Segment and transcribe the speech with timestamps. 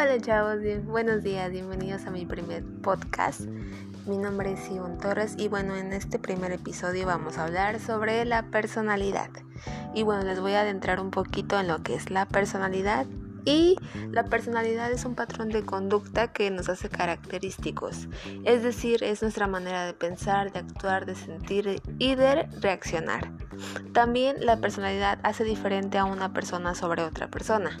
[0.00, 3.42] Hola chavos, buenos días, bienvenidos a mi primer podcast.
[4.06, 8.24] Mi nombre es Ivonne Torres y bueno, en este primer episodio vamos a hablar sobre
[8.24, 9.28] la personalidad.
[9.94, 13.04] Y bueno, les voy a adentrar un poquito en lo que es la personalidad.
[13.44, 13.76] Y
[14.10, 18.08] la personalidad es un patrón de conducta que nos hace característicos,
[18.44, 23.30] es decir, es nuestra manera de pensar, de actuar, de sentir y de reaccionar.
[23.92, 27.78] También la personalidad hace diferente a una persona sobre otra persona.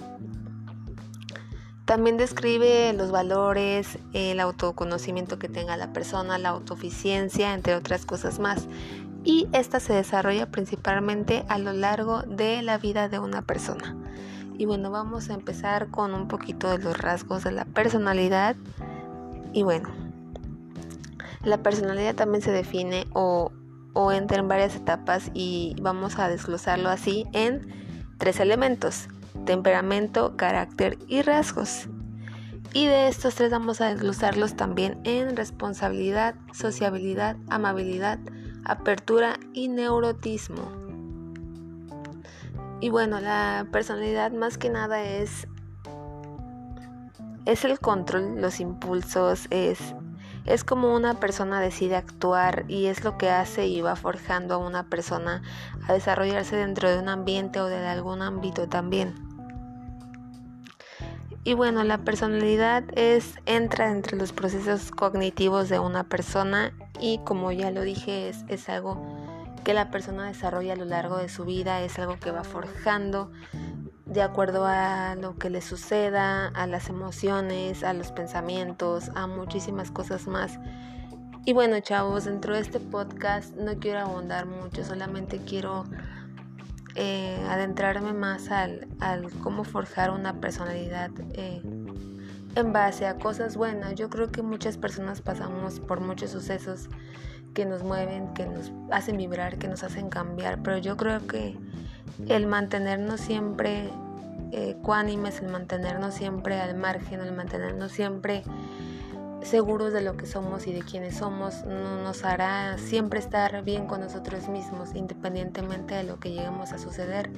[1.90, 8.38] También describe los valores, el autoconocimiento que tenga la persona, la autoeficiencia, entre otras cosas
[8.38, 8.68] más.
[9.24, 13.96] Y esta se desarrolla principalmente a lo largo de la vida de una persona.
[14.56, 18.54] Y bueno, vamos a empezar con un poquito de los rasgos de la personalidad.
[19.52, 19.88] Y bueno,
[21.42, 23.50] la personalidad también se define o
[23.94, 27.66] o entra en varias etapas y vamos a desglosarlo así en
[28.18, 29.08] tres elementos,
[29.44, 31.88] temperamento, carácter y rasgos.
[32.72, 38.18] Y de estos tres vamos a desglosarlos también en responsabilidad, sociabilidad, amabilidad,
[38.64, 40.70] apertura y neurotismo.
[42.80, 45.48] Y bueno, la personalidad más que nada es
[47.46, 49.94] es el control, los impulsos, es
[50.46, 54.58] es como una persona decide actuar y es lo que hace y va forjando a
[54.58, 55.42] una persona
[55.86, 59.29] a desarrollarse dentro de un ambiente o de algún ámbito también.
[61.42, 67.50] Y bueno, la personalidad es entra entre los procesos cognitivos de una persona y como
[67.50, 69.00] ya lo dije es, es algo
[69.64, 73.32] que la persona desarrolla a lo largo de su vida, es algo que va forjando
[74.04, 79.90] de acuerdo a lo que le suceda, a las emociones, a los pensamientos, a muchísimas
[79.90, 80.58] cosas más.
[81.46, 85.84] Y bueno, chavos, dentro de este podcast no quiero abundar mucho, solamente quiero
[86.94, 88.88] eh, adentrarme más al,
[89.42, 91.62] cómo forjar una personalidad eh,
[92.54, 93.94] en base a cosas buenas.
[93.94, 96.88] Yo creo que muchas personas pasamos por muchos sucesos
[97.54, 101.56] que nos mueven, que nos hacen vibrar, que nos hacen cambiar, pero yo creo que
[102.28, 103.90] el mantenernos siempre
[104.52, 108.42] eh, cuánimes, el mantenernos siempre al margen, el mantenernos siempre
[109.42, 114.00] seguros de lo que somos y de quiénes somos, nos hará siempre estar bien con
[114.00, 117.30] nosotros mismos, independientemente de lo que lleguemos a suceder.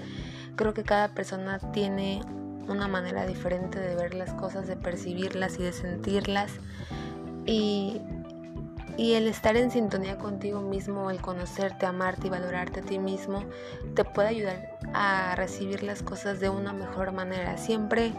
[0.57, 2.23] Creo que cada persona tiene
[2.69, 6.53] una manera diferente de ver las cosas, de percibirlas y de sentirlas.
[7.45, 8.01] Y
[8.97, 13.43] y el estar en sintonía contigo mismo, el conocerte, amarte y valorarte a ti mismo,
[13.95, 17.57] te puede ayudar a recibir las cosas de una mejor manera.
[17.57, 18.13] Siempre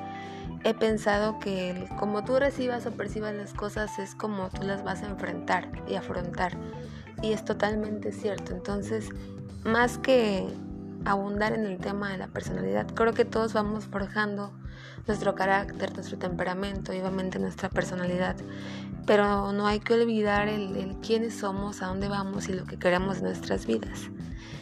[0.64, 5.04] he pensado que como tú recibas o percibas las cosas es como tú las vas
[5.04, 6.58] a enfrentar y afrontar.
[7.22, 8.54] Y es totalmente cierto.
[8.54, 9.10] Entonces,
[9.64, 10.48] más que
[11.06, 14.54] abundar en el tema de la personalidad, creo que todos vamos forjando
[15.08, 18.36] nuestro carácter, nuestro temperamento y obviamente nuestra personalidad
[19.06, 23.18] pero no hay que olvidar el, quiénes somos, a dónde vamos y lo que queremos
[23.18, 24.10] en nuestras vidas.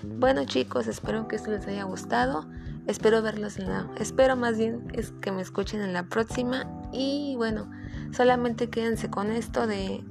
[0.04, 2.46] Bueno chicos, espero que esto les haya gustado.
[2.88, 3.90] Espero verlos en la...
[3.98, 6.66] Espero más bien es que me escuchen en la próxima.
[6.92, 7.70] Y bueno,
[8.12, 10.04] solamente quédense con esto de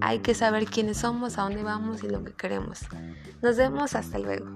[0.00, 2.80] hay que saber quiénes somos, a dónde vamos y lo que queremos.
[3.42, 4.46] Nos vemos, hasta luego.